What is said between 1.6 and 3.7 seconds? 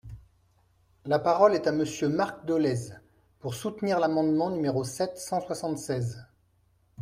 à Monsieur Marc Dolez, pour